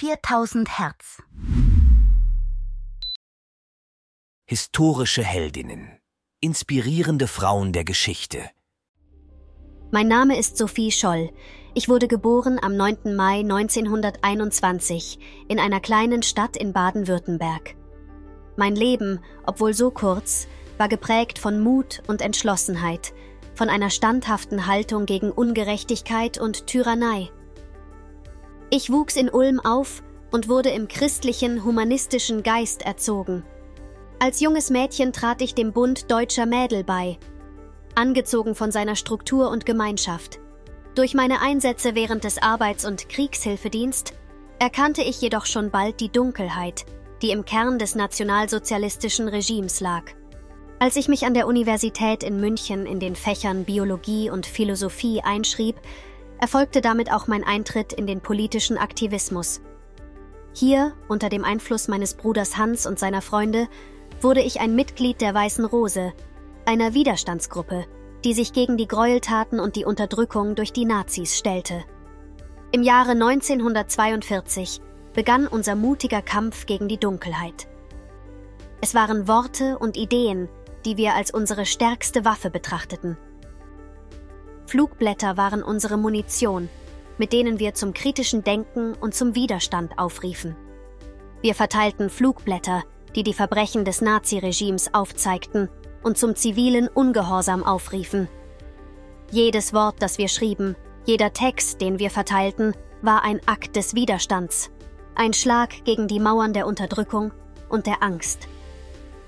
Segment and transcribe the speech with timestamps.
[0.00, 1.20] 4000 Hertz.
[4.48, 5.98] Historische Heldinnen.
[6.40, 8.48] Inspirierende Frauen der Geschichte.
[9.90, 11.32] Mein Name ist Sophie Scholl.
[11.74, 13.16] Ich wurde geboren am 9.
[13.16, 17.74] Mai 1921 in einer kleinen Stadt in Baden-Württemberg.
[18.56, 20.46] Mein Leben, obwohl so kurz,
[20.76, 23.12] war geprägt von Mut und Entschlossenheit,
[23.56, 27.32] von einer standhaften Haltung gegen Ungerechtigkeit und Tyrannei.
[28.70, 33.42] Ich wuchs in Ulm auf und wurde im christlichen, humanistischen Geist erzogen.
[34.18, 37.18] Als junges Mädchen trat ich dem Bund deutscher Mädel bei,
[37.94, 40.38] angezogen von seiner Struktur und Gemeinschaft.
[40.94, 44.12] Durch meine Einsätze während des Arbeits- und Kriegshilfedienst
[44.58, 46.84] erkannte ich jedoch schon bald die Dunkelheit,
[47.22, 50.02] die im Kern des nationalsozialistischen Regimes lag.
[50.78, 55.76] Als ich mich an der Universität in München in den Fächern Biologie und Philosophie einschrieb,
[56.38, 59.60] erfolgte damit auch mein Eintritt in den politischen Aktivismus.
[60.54, 63.68] Hier, unter dem Einfluss meines Bruders Hans und seiner Freunde,
[64.20, 66.12] wurde ich ein Mitglied der Weißen Rose,
[66.64, 67.86] einer Widerstandsgruppe,
[68.24, 71.84] die sich gegen die Gräueltaten und die Unterdrückung durch die Nazis stellte.
[72.72, 74.80] Im Jahre 1942
[75.14, 77.68] begann unser mutiger Kampf gegen die Dunkelheit.
[78.80, 80.48] Es waren Worte und Ideen,
[80.84, 83.16] die wir als unsere stärkste Waffe betrachteten.
[84.68, 86.68] Flugblätter waren unsere Munition,
[87.16, 90.56] mit denen wir zum kritischen Denken und zum Widerstand aufriefen.
[91.40, 92.82] Wir verteilten Flugblätter,
[93.14, 95.70] die die Verbrechen des Naziregimes aufzeigten
[96.02, 98.28] und zum zivilen Ungehorsam aufriefen.
[99.30, 104.70] Jedes Wort, das wir schrieben, jeder Text, den wir verteilten, war ein Akt des Widerstands,
[105.14, 107.32] ein Schlag gegen die Mauern der Unterdrückung
[107.70, 108.48] und der Angst.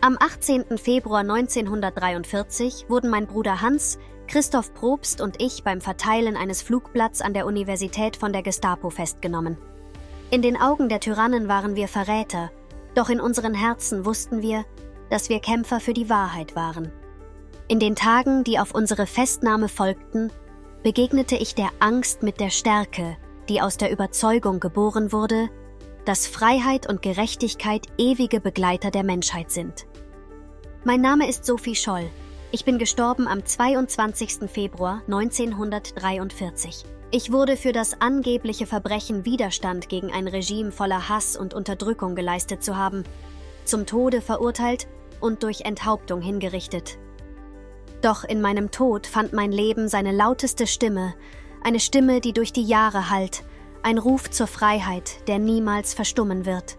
[0.00, 0.78] Am 18.
[0.78, 3.98] Februar 1943 wurden mein Bruder Hans,
[4.34, 9.56] Christoph Probst und ich beim Verteilen eines Flugblatts an der Universität von der Gestapo festgenommen.
[10.32, 12.50] In den Augen der Tyrannen waren wir Verräter,
[12.96, 14.64] doch in unseren Herzen wussten wir,
[15.08, 16.90] dass wir Kämpfer für die Wahrheit waren.
[17.68, 20.32] In den Tagen, die auf unsere Festnahme folgten,
[20.82, 23.16] begegnete ich der Angst mit der Stärke,
[23.48, 25.48] die aus der Überzeugung geboren wurde,
[26.06, 29.86] dass Freiheit und Gerechtigkeit ewige Begleiter der Menschheit sind.
[30.82, 32.10] Mein Name ist Sophie Scholl.
[32.54, 34.48] Ich bin gestorben am 22.
[34.48, 36.84] Februar 1943.
[37.10, 42.62] Ich wurde für das angebliche Verbrechen Widerstand gegen ein Regime voller Hass und Unterdrückung geleistet
[42.62, 43.02] zu haben,
[43.64, 44.86] zum Tode verurteilt
[45.20, 46.96] und durch Enthauptung hingerichtet.
[48.02, 51.14] Doch in meinem Tod fand mein Leben seine lauteste Stimme,
[51.64, 53.42] eine Stimme, die durch die Jahre hallt
[53.84, 56.78] ein Ruf zur Freiheit, der niemals verstummen wird.